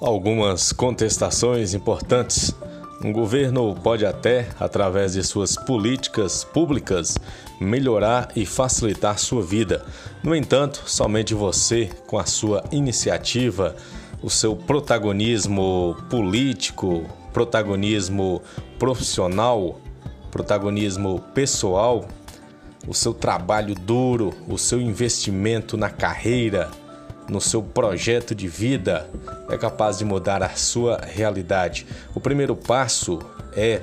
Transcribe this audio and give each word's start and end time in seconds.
algumas 0.00 0.72
contestações 0.72 1.74
importantes. 1.74 2.54
Um 3.02 3.12
governo 3.12 3.74
pode 3.76 4.04
até, 4.04 4.48
através 4.58 5.12
de 5.12 5.22
suas 5.22 5.56
políticas 5.56 6.42
públicas, 6.42 7.16
melhorar 7.60 8.30
e 8.34 8.44
facilitar 8.44 9.18
sua 9.18 9.42
vida. 9.42 9.84
No 10.22 10.34
entanto, 10.34 10.82
somente 10.86 11.34
você, 11.34 11.90
com 12.06 12.18
a 12.18 12.24
sua 12.24 12.64
iniciativa, 12.72 13.76
o 14.20 14.28
seu 14.28 14.56
protagonismo 14.56 15.96
político, 16.10 17.04
protagonismo 17.32 18.42
profissional, 18.78 19.80
protagonismo 20.30 21.20
pessoal, 21.32 22.08
o 22.86 22.94
seu 22.94 23.14
trabalho 23.14 23.74
duro, 23.74 24.34
o 24.48 24.58
seu 24.58 24.80
investimento 24.80 25.76
na 25.76 25.88
carreira, 25.88 26.68
no 27.28 27.40
seu 27.40 27.62
projeto 27.62 28.34
de 28.34 28.48
vida 28.48 29.08
é 29.50 29.58
capaz 29.58 29.98
de 29.98 30.04
mudar 30.04 30.42
a 30.42 30.50
sua 30.50 31.00
realidade. 31.04 31.86
O 32.14 32.20
primeiro 32.20 32.56
passo 32.56 33.18
é 33.52 33.82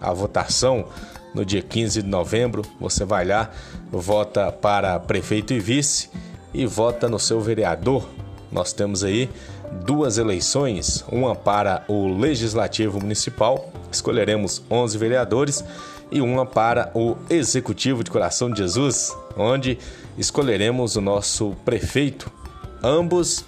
a 0.00 0.12
votação. 0.12 0.86
No 1.34 1.46
dia 1.46 1.62
15 1.62 2.02
de 2.02 2.08
novembro, 2.08 2.62
você 2.78 3.04
vai 3.04 3.24
lá, 3.24 3.50
vota 3.90 4.52
para 4.52 4.98
prefeito 5.00 5.54
e 5.54 5.60
vice 5.60 6.10
e 6.52 6.66
vota 6.66 7.08
no 7.08 7.18
seu 7.18 7.40
vereador. 7.40 8.06
Nós 8.50 8.74
temos 8.74 9.02
aí 9.02 9.30
duas 9.86 10.18
eleições, 10.18 11.02
uma 11.10 11.34
para 11.34 11.84
o 11.88 12.08
Legislativo 12.08 13.00
Municipal, 13.00 13.72
escolheremos 13.90 14.62
11 14.70 14.98
vereadores, 14.98 15.64
e 16.10 16.20
uma 16.20 16.44
para 16.44 16.90
o 16.94 17.16
Executivo 17.30 18.04
de 18.04 18.10
Coração 18.10 18.50
de 18.50 18.58
Jesus, 18.58 19.16
onde 19.34 19.78
escolheremos 20.18 20.96
o 20.96 21.00
nosso 21.00 21.56
prefeito 21.64 22.30
Ambos, 22.82 23.44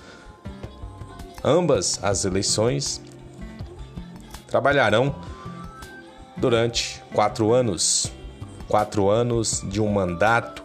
ambas 1.43 1.99
as 2.03 2.25
eleições 2.25 3.03
trabalharão 4.47 5.15
durante 6.37 7.03
quatro 7.13 7.53
anos. 7.53 8.13
Quatro 8.69 9.09
anos 9.11 9.63
de 9.65 9.81
um 9.81 9.93
mandato 9.93 10.63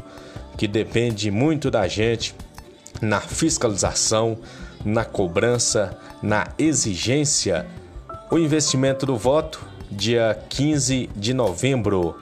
que 0.57 0.67
depende 0.67 1.31
muito 1.31 1.71
da 1.71 1.87
gente 1.87 2.35
na 3.01 3.19
fiscalização, 3.19 4.37
na 4.85 5.03
cobrança, 5.03 5.97
na 6.21 6.47
exigência. 6.57 7.65
O 8.29 8.37
investimento 8.37 9.05
do 9.05 9.17
voto, 9.17 9.59
dia 9.89 10.39
15 10.49 11.09
de 11.15 11.33
novembro, 11.33 12.15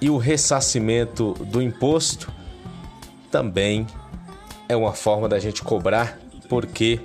e 0.00 0.10
o 0.10 0.18
ressarcimento 0.18 1.34
do 1.46 1.62
imposto 1.62 2.30
também 3.30 3.86
é 4.70 4.76
uma 4.76 4.92
forma 4.92 5.28
da 5.28 5.40
gente 5.40 5.64
cobrar, 5.64 6.16
porque 6.48 7.00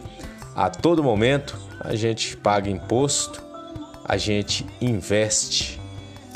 a 0.55 0.69
todo 0.69 1.03
momento 1.03 1.57
a 1.79 1.95
gente 1.95 2.37
paga 2.37 2.69
imposto, 2.69 3.41
a 4.03 4.17
gente 4.17 4.63
investe 4.79 5.81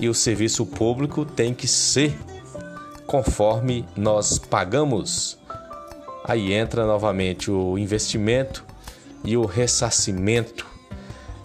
e 0.01 0.09
o 0.09 0.13
serviço 0.15 0.65
público 0.65 1.25
tem 1.25 1.53
que 1.53 1.67
ser 1.67 2.17
conforme 3.05 3.85
nós 3.95 4.39
pagamos. 4.39 5.37
Aí 6.25 6.51
entra 6.51 6.83
novamente 6.87 7.51
o 7.51 7.77
investimento 7.77 8.65
e 9.23 9.37
o 9.37 9.45
ressarcimento, 9.45 10.65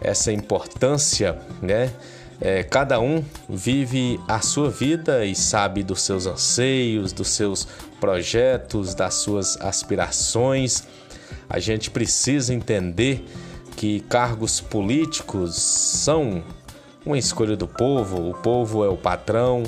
essa 0.01 0.33
importância, 0.33 1.39
né? 1.61 1.93
É, 2.45 2.63
cada 2.63 3.01
um 3.01 3.25
vive 3.49 4.21
a 4.29 4.39
sua 4.43 4.69
vida 4.69 5.25
e 5.25 5.35
sabe 5.35 5.83
dos 5.83 6.03
seus 6.03 6.27
anseios, 6.27 7.11
dos 7.11 7.31
seus 7.31 7.67
projetos, 7.99 8.95
das 8.95 9.15
suas 9.15 9.59
aspirações. 9.63 10.87
A 11.49 11.59
gente 11.59 11.91
precisa 11.91 12.53
entender 12.53 13.25
que 13.79 14.01
cargos 14.01 14.61
políticos 14.61 15.57
são 15.57 16.45
uma 17.07 17.17
escolha 17.17 17.57
do 17.57 17.67
povo, 17.67 18.29
o 18.29 18.35
povo 18.35 18.85
é 18.85 18.89
o 18.91 18.97
patrão, 18.99 19.63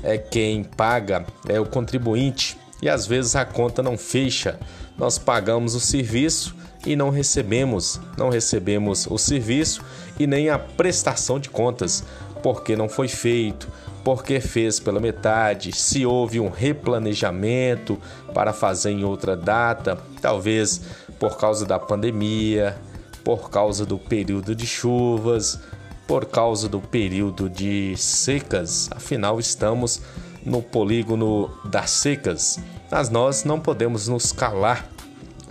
é 0.00 0.16
quem 0.16 0.62
paga, 0.62 1.26
é 1.48 1.58
o 1.58 1.66
contribuinte 1.66 2.56
e 2.80 2.88
às 2.88 3.04
vezes 3.04 3.34
a 3.34 3.44
conta 3.44 3.82
não 3.82 3.98
fecha. 3.98 4.60
Nós 4.96 5.18
pagamos 5.18 5.74
o 5.74 5.80
serviço 5.80 6.54
e 6.86 6.96
não 6.96 7.10
recebemos, 7.10 8.00
não 8.16 8.28
recebemos 8.28 9.06
o 9.06 9.16
serviço 9.18 9.82
e 10.18 10.26
nem 10.26 10.50
a 10.50 10.58
prestação 10.58 11.38
de 11.38 11.48
contas, 11.48 12.04
porque 12.42 12.74
não 12.74 12.88
foi 12.88 13.08
feito, 13.08 13.68
porque 14.04 14.40
fez 14.40 14.80
pela 14.80 15.00
metade, 15.00 15.72
se 15.72 16.04
houve 16.04 16.40
um 16.40 16.50
replanejamento 16.50 17.98
para 18.34 18.52
fazer 18.52 18.90
em 18.90 19.04
outra 19.04 19.36
data, 19.36 19.98
talvez 20.20 20.80
por 21.18 21.36
causa 21.36 21.64
da 21.64 21.78
pandemia, 21.78 22.76
por 23.22 23.48
causa 23.48 23.86
do 23.86 23.96
período 23.96 24.54
de 24.54 24.66
chuvas, 24.66 25.60
por 26.06 26.26
causa 26.26 26.68
do 26.68 26.80
período 26.80 27.48
de 27.48 27.94
secas, 27.96 28.90
afinal 28.90 29.38
estamos 29.38 30.02
no 30.44 30.60
polígono 30.60 31.50
das 31.64 31.90
secas. 31.90 32.58
Mas 32.90 33.08
nós 33.08 33.44
não 33.44 33.60
podemos 33.60 34.08
nos 34.08 34.32
calar, 34.32 34.86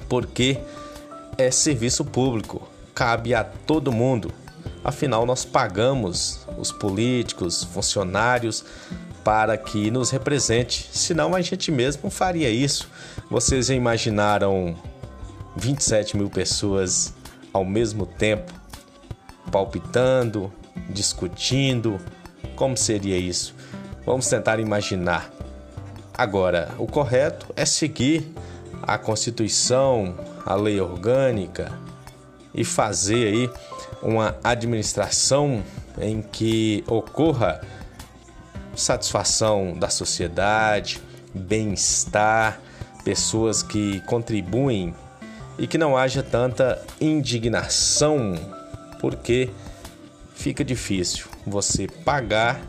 porque 0.09 0.59
é 1.37 1.49
serviço 1.51 2.03
público, 2.05 2.67
cabe 2.93 3.33
a 3.33 3.43
todo 3.43 3.91
mundo. 3.91 4.33
Afinal, 4.83 5.25
nós 5.25 5.45
pagamos 5.45 6.45
os 6.57 6.71
políticos, 6.71 7.63
funcionários 7.63 8.65
para 9.23 9.57
que 9.57 9.91
nos 9.91 10.09
represente. 10.09 10.89
Senão 10.91 11.35
a 11.35 11.41
gente 11.41 11.71
mesmo 11.71 12.09
faria 12.09 12.49
isso. 12.49 12.89
Vocês 13.29 13.67
já 13.67 13.75
imaginaram 13.75 14.75
27 15.55 16.17
mil 16.17 16.29
pessoas 16.29 17.13
ao 17.53 17.63
mesmo 17.63 18.05
tempo 18.05 18.51
palpitando, 19.51 20.51
discutindo? 20.89 21.99
Como 22.55 22.75
seria 22.75 23.17
isso? 23.17 23.55
Vamos 24.05 24.27
tentar 24.27 24.59
imaginar. 24.59 25.31
Agora, 26.13 26.73
o 26.77 26.87
correto 26.87 27.47
é 27.55 27.65
seguir 27.65 28.33
a 28.81 28.97
Constituição, 28.97 30.15
a 30.45 30.55
lei 30.55 30.79
orgânica 30.79 31.71
e 32.53 32.63
fazer 32.63 33.27
aí 33.27 33.49
uma 34.01 34.35
administração 34.43 35.63
em 35.99 36.21
que 36.21 36.83
ocorra 36.87 37.61
satisfação 38.75 39.73
da 39.77 39.89
sociedade, 39.89 41.01
bem-estar, 41.33 42.59
pessoas 43.03 43.61
que 43.61 43.99
contribuem 44.01 44.95
e 45.57 45.67
que 45.67 45.77
não 45.77 45.97
haja 45.97 46.23
tanta 46.23 46.81
indignação, 46.99 48.33
porque 48.99 49.49
fica 50.33 50.63
difícil 50.63 51.27
você 51.45 51.87
pagar 51.87 52.61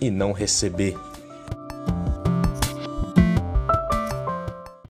e 0.00 0.10
não 0.10 0.32
receber. 0.32 0.96